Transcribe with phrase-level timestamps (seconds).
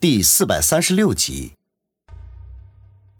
[0.00, 1.54] 第四百三十六集，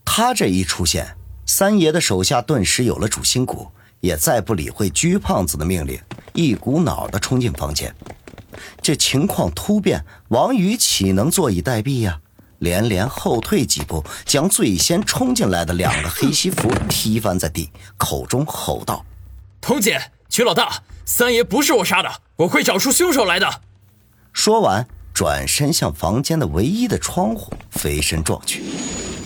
[0.05, 6.01] 他这一出现，三爷的手下顿时有了主心骨，也再不理会鞠胖子的命令，
[6.35, 7.93] 一股脑的冲进房间。
[8.81, 12.21] 这情况突变，王宇岂能坐以待毙呀？
[12.61, 19.05] 连连后退几步，将最先冲进来的两个黑西服踢翻在地，口中吼道
[19.61, 23.63] ：“童姐，曲老大，三爷不是我杀的，我会找出凶手来的。”
[24.33, 24.87] 说完。
[25.19, 28.63] 转身向房间的唯一的窗户飞身撞去，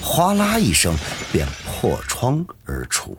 [0.03, 0.97] 哗啦一声
[1.30, 3.15] 便破窗而出。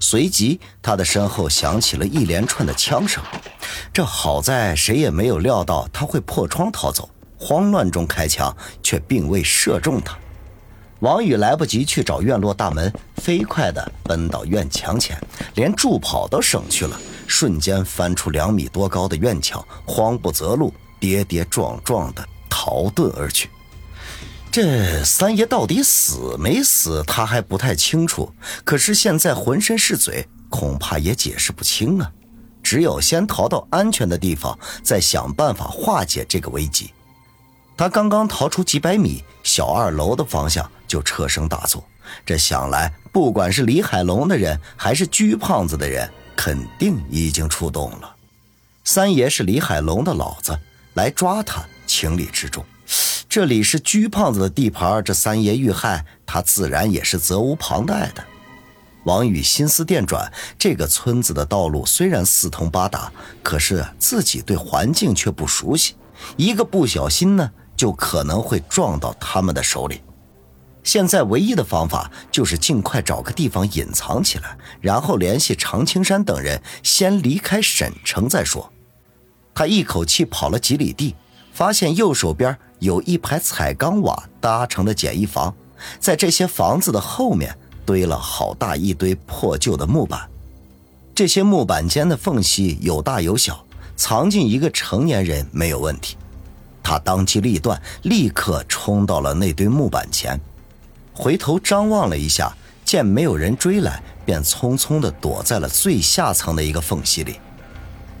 [0.00, 3.22] 随即，他的身后响起了一连串的枪声。
[3.92, 10.18] 这好在谁也没有料到他会破窗逃走，慌乱中开枪却并未射中他。
[10.98, 15.16] 王宇来不及去找院落大门，飞快地奔到院墙前，
[15.54, 20.74] 连助跑都省去了，瞬间翻出两米多高的院墙，慌不择路。
[21.02, 23.50] 跌跌撞撞的逃遁而去。
[24.52, 28.32] 这三爷到底死没死，他还不太清楚。
[28.62, 32.08] 可是现在浑身是嘴，恐怕也解释不清啊。
[32.62, 36.92] 只有先逃到安全的地方，再想办法化解这个危机。
[37.76, 41.82] 他刚刚逃出几百米，小二楼的方向就车声大作。
[42.24, 48.14] 这想来，不管是李海龙的人，还是居胖子的人，肯定已经出动了。
[48.84, 50.56] 三爷是李海龙的老子。
[50.94, 52.64] 来抓他，情理之中。
[53.28, 58.22] 这里是居胖子的地盘，这三爷遇害，他自然也是责无旁贷的。
[59.04, 63.10] 王宇心思电转，这个村子的道路虽然四通八达，
[63.42, 65.94] 可是自己对环境却不熟悉，
[66.36, 70.02] 一个不小心呢，就可能会撞到他们的手里。
[70.84, 78.70] 现在唯一的方法就是尽快找个地方隐藏起来，然后联系常青山等人，先离开沈城再说。
[79.54, 81.14] 他一口气跑了几里地，
[81.52, 85.54] 发现右手边有一排彩钢瓦搭成的简易房，
[86.00, 90.28] 在这些房子的后面堆了好大一堆破旧的木板，
[91.14, 93.64] 这些木板间的缝隙有大有小，
[93.96, 96.16] 藏进一个成年人没有问题。
[96.82, 100.40] 他当机立断，立刻冲到了那堆木板前，
[101.12, 102.52] 回头张望了一下，
[102.84, 107.38] 见没有人追来，便匆匆地躲在了最下层的一个缝隙里。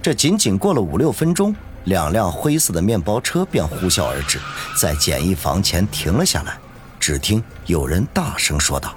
[0.02, 1.54] 这仅仅过了五六分钟，
[1.84, 4.40] 两辆灰色的面包车便呼啸而至，
[4.76, 6.58] 在简易房前停了下来。
[6.98, 8.92] 只听有人大声说道：“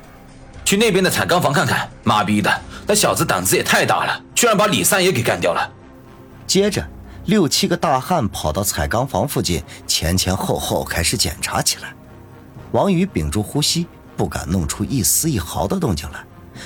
[0.65, 1.87] 去那边的彩钢房看看！
[2.03, 2.51] 妈逼的，
[2.87, 5.71] 那小子胆子也太大了，居然把李三爷给干掉了！”
[6.47, 6.83] 接着，
[7.25, 11.93] 六七个大汉跑到彩钢房附近，前前后后开始检查起来。
[12.71, 13.85] 王宇屏住呼吸，
[14.17, 16.23] 不敢弄出一丝一毫的动静来。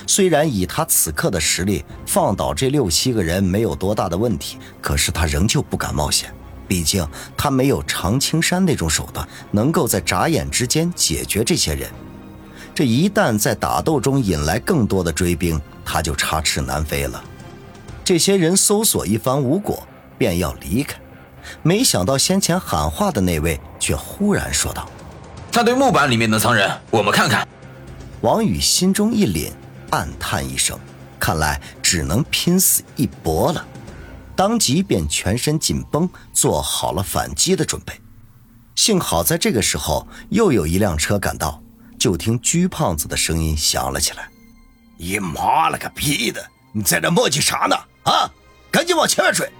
[0.08, 6.34] 虽然以他此刻的实力，放倒这六七个人没有多大的问题，可是他仍旧不敢冒险。
[6.68, 11.90] 毕竟他没有常青山那种手段，能够在眨眼之间解决这些人。
[12.76, 17.24] 这一旦在打斗中引来更多的追兵，他就插翅难飞了。
[18.06, 19.82] 这些人搜索一番无果，
[20.18, 21.00] 便要离开。
[21.64, 24.88] 没想到先前喊话的那位却忽然说道
[25.54, 27.48] ：“那堆木板里面的藏人，我们看看。”
[28.22, 29.52] 王宇心中一凛。
[29.92, 30.80] 暗叹一声，
[31.20, 33.66] 看来只能拼死一搏了。
[34.36, 37.94] 当即便全身紧绷，做好了反击的准备。
[38.76, 41.62] 幸好在这个时候，又有一辆车赶到，
[41.98, 44.30] 就听居胖子的声音响了起来
[44.96, 46.42] ：“你妈了个逼的！
[46.72, 47.76] 你在这磨叽啥呢？
[48.04, 48.32] 啊，
[48.72, 49.52] 赶紧往前面追！”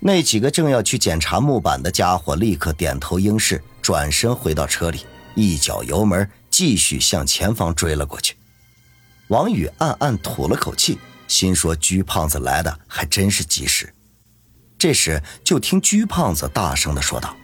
[0.00, 8.35] 那几个正要去检查木板的家伙立刻点头应是，转身回到车里，一脚油门，继续向前方追了过去。
[9.28, 13.92] 王宇暗暗吐了口气，心说：“鞠胖子来的还真是及时。”
[14.78, 17.34] 这时，就听鞠胖子大声的说道：“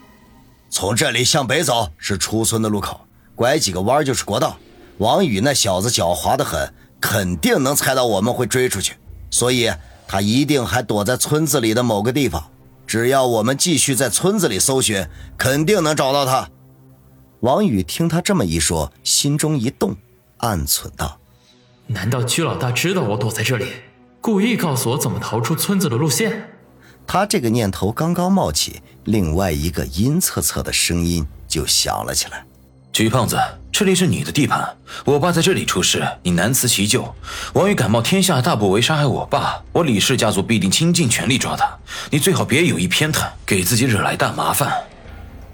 [0.70, 3.00] 从这里向北走是出村的路口，
[3.34, 4.56] 拐几个弯就是国道。
[4.98, 8.94] 王宇那小子狡猾的很，肯定能猜到我们会追出去，
[9.30, 9.72] 所以
[10.06, 12.50] 他一定还躲在村子里的某个地方。
[12.86, 15.04] 只要我们继续在村子里搜寻，
[15.38, 16.48] 肯定能找到他。”
[17.40, 19.96] 王宇听他这么一说，心中一动，
[20.36, 21.18] 暗忖道。
[21.92, 23.66] 难道居老大知道我躲在这里，
[24.20, 26.48] 故意告诉我怎么逃出村子的路线？
[27.06, 32.44] 他这个念头刚刚冒起，另外一个阴恻恻的声音就响了起来
[32.92, 33.36] ：“居胖子，
[33.70, 37.14] 这里是你的地盘，我爸在这里出事，你难辞其咎。
[37.54, 41.68] 王宇敢冒天下大不韪杀害我爸，我李氏家族必定倾尽全力抓他。
[42.10, 44.72] 你最好别有意偏袒，给自己惹来大麻烦。”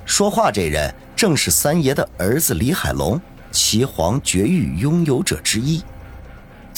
[0.04, 3.20] 说话这人正是三爷的儿子李海龙，
[3.50, 5.82] 岐黄绝域拥有者之一。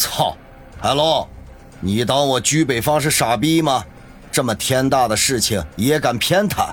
[0.00, 0.34] 操，
[0.80, 1.28] 海龙，
[1.78, 3.84] 你当我居北方是傻逼吗？
[4.32, 6.70] 这么天大的事情也敢偏袒？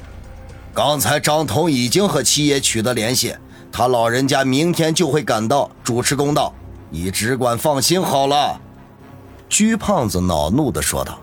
[0.74, 3.36] 刚才张彤已经和七爷取得联系，
[3.70, 6.54] 他老人家明天就会赶到主持公道，
[6.90, 8.62] 你只管放心好了。”
[9.50, 11.20] 鞠胖子恼怒地说道。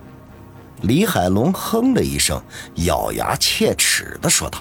[0.83, 2.39] 李海龙哼了一声，
[2.75, 4.59] 咬牙切齿地说道：“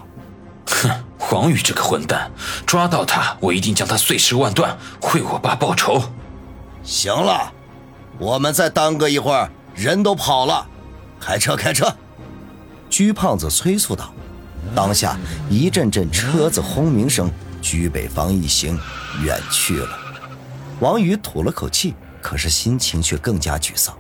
[0.66, 0.90] 哼，
[1.20, 2.32] 黄宇这个混蛋，
[2.66, 4.78] 抓到他，我一定将他碎尸万段，
[5.14, 6.02] 为我爸报仇。”
[6.84, 7.52] 行了，
[8.20, 10.68] 我们再耽搁一会儿，人都跑了，
[11.20, 11.94] 开车，开车！
[12.90, 14.14] 鞠胖子催促道。
[14.76, 15.18] 当下
[15.50, 17.32] 一阵阵车子轰鸣声，
[17.62, 18.80] 居北方一行
[19.24, 19.98] 远去了。
[20.80, 23.98] 王宇吐了口气，可是心情却更加沮丧。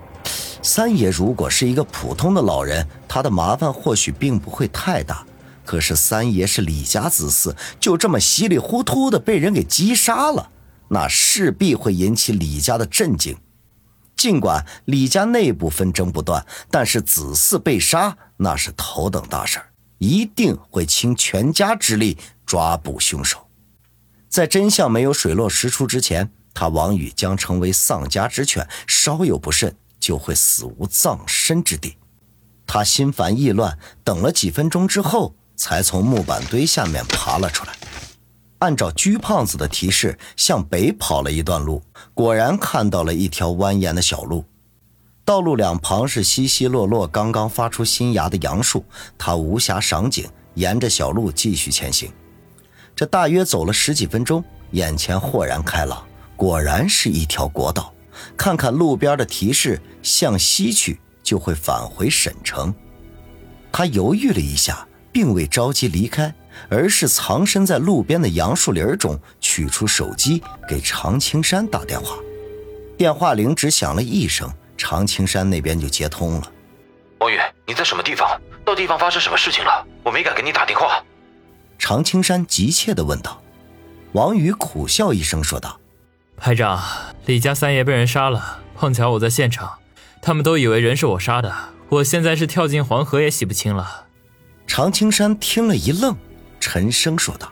[0.62, 5.26] 三爷如果是一个普通的老人，他的麻烦或许并不会太大。
[5.66, 10.50] 可是三爷是李家子嗣，就这么稀里糊涂的被人给击杀了，
[10.90, 13.38] 那势必会引起李家的震惊。
[14.16, 23.48] 尽管李家内部纷争不断，但是子嗣被杀，那是头等大事儿一定会倾全家之力抓捕凶手。
[24.30, 29.76] 在真相没有水落石出之前，他王宇将成为丧家之犬，稍有不慎。
[30.04, 31.96] 就会死无葬身之地。
[32.68, 37.74] 他心烦意乱，等了几分钟之后，才从木板堆下面爬了出来。
[38.64, 41.84] 按照鞠胖子的提示，向北跑了一段路，
[42.14, 44.46] 果然看到了一条蜿蜒的小路。
[45.26, 48.86] 道路两旁是稀稀落落、刚刚发出新芽的杨树。
[49.18, 52.10] 他无暇赏景，沿着小路继续前行。
[52.96, 56.02] 这大约走了十几分钟，眼前豁然开朗，
[56.38, 57.94] 果然是一条国道。
[58.38, 62.74] 看看路边的提示，向西去就会返回省城。
[63.74, 66.34] 他犹豫了一下，并未着急离开，
[66.70, 72.18] 而是藏身在路边的杨树林中，取出手机给常青山打电话。
[72.98, 76.52] 电话铃只响了一声，常青山那边就接通了。
[77.20, 78.40] 王宇，你在什么地方？
[78.66, 79.86] 到地方发生什么事情了？
[80.04, 81.04] 我没敢给你打电话。
[81.78, 83.42] 常青山急切地问道。
[84.14, 85.80] 王宇苦笑一声说道。
[86.38, 86.82] 排长，
[87.26, 89.80] 李家三爷被人杀了，碰巧我在现场，
[90.22, 91.54] 他们都以为人是我杀的，
[91.90, 94.06] 我现在是跳进黄河也洗不清了。
[94.66, 96.16] 常青山听了一愣，
[96.66, 97.52] 沉声说道：“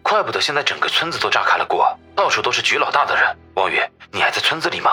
[0.00, 1.84] 怪不得现在整个村子都炸开了锅，
[2.14, 3.24] 到处都是局老大的人。
[3.54, 3.80] 王宇，
[4.12, 4.90] 你还在村子里吗？”“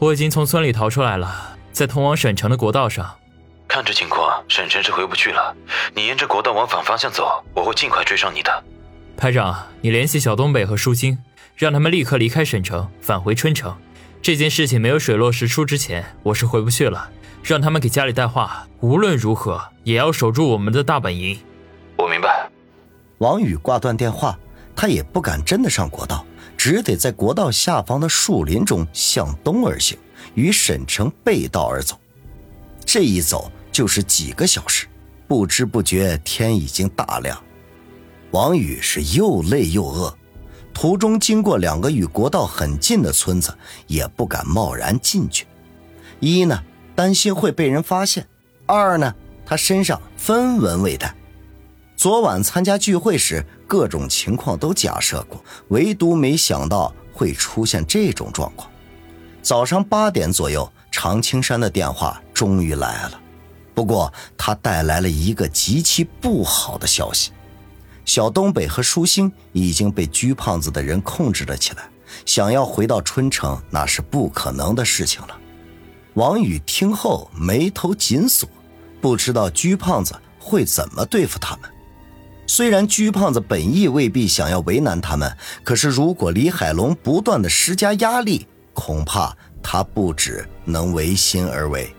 [0.00, 3.14] 我已经从村里逃出来了，在通往省城的国道上。
[3.68, 5.54] 看这情况，省城是回不去了。
[5.94, 8.64] 你沿着国道往反方向走，我会尽快追上你的。
[9.14, 11.18] ”“排长，你联系小东北和舒心。”
[11.54, 13.74] 让他们立刻离开省城，返回春城。
[14.20, 17.10] 这件事情没有水落石出之前，我是回不去了。
[17.42, 21.38] 让他们给家里带话，无论如何也要守住我们的大本营。
[23.18, 24.38] 王宇挂断电话，
[24.74, 26.24] 他也不敢真的上国道，
[26.56, 29.96] 只得在国道下方的树林中向东而行，
[30.34, 31.98] 与沈城背道而走。
[32.84, 34.86] 这一走就是几个小时，
[35.26, 37.42] 不知不觉天已经大亮。
[38.32, 40.14] 王宇是又累又饿。
[40.74, 45.46] 途中经过两个与国道很近的村子，也不敢贸然进去。
[46.20, 46.62] 一呢，
[46.94, 48.22] 担心会被人发现；
[48.66, 49.14] 二呢，
[49.46, 51.14] 他身上分文未带。
[51.96, 58.70] 昨晚参加聚会时，各种情况都假设过，唯独没想到会出现这种状况。
[59.40, 63.20] 早上八点左右，常青山的电话终于来了，
[63.74, 67.32] 不过他带来了一个极其不好的消息。
[68.04, 71.88] 小东北和舒心已经被鞠胖子的人控制了起来，
[72.26, 75.36] 想要回到春城那是不可能的事情了。
[76.12, 78.46] 王宇听后眉头紧锁，
[79.00, 81.70] 不知道鞠胖子会怎么对付他们。
[82.46, 91.92] 虽然鞠胖子本意未必想要为难他们，可是如果李海龙不断的施加压力，恐怕他不止能违心而为。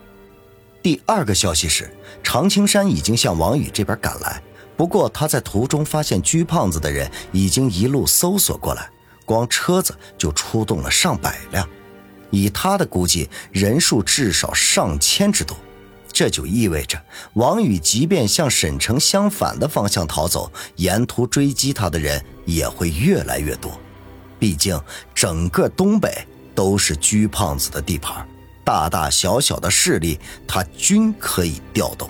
[0.82, 1.92] 第二个消息是，
[2.24, 4.42] 常青山已经向王宇这边赶来。
[4.78, 8.90] 不过他在途中发现鞠胖子的人已经一路搜索过来，
[9.26, 11.68] 光车子就出动了上百辆，
[12.30, 15.58] 以他的估计，人数至少上千之多。
[16.18, 17.00] 这就意味着
[17.34, 23.80] 王宇即便向沈城相反的方向逃走，沿途追击他的人也会越来越多。
[24.40, 24.82] 毕竟
[25.14, 26.12] 整个东北
[26.56, 28.28] 都是鞠胖子的地盘，
[28.64, 32.10] 大大小小的势力他均可以调动。